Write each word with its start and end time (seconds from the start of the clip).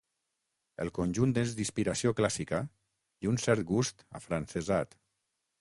El 0.85 0.89
conjunt 0.99 1.35
és 1.41 1.53
d'inspiració 1.59 2.15
clàssica 2.21 2.63
i 3.27 3.33
un 3.35 3.39
cert 3.47 3.65
gust 3.75 4.05
afrancesat. 4.23 4.99